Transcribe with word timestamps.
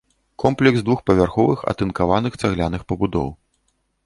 Комплекс 0.43 0.85
двухпавярховых 0.87 1.59
атынкаваных 1.75 2.41
цагляных 2.45 2.81
пабудоў. 2.93 3.29